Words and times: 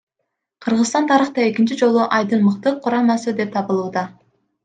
Кыргызстан 0.65 1.03
тарыхта 1.09 1.39
экинчи 1.49 1.75
жолу 1.81 2.01
айдын 2.17 2.41
мыкты 2.47 2.73
курамасы 2.87 3.37
деп 3.41 3.55
табылууда. 3.59 4.07